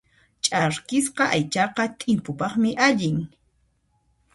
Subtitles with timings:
[0.43, 3.17] Ch'arkisqa aychaqa t'impupaqmi allin.